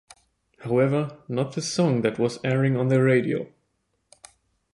However, 0.63 1.21
not 1.27 1.53
the 1.53 1.61
song 1.61 2.01
that 2.01 2.17
was 2.17 2.39
airing 2.43 2.75
on 2.75 2.87
their 2.87 3.03
radio. 3.03 3.53